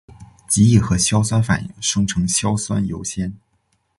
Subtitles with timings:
[0.47, 3.31] 极易和硝酸反应生成硝酸铀酰。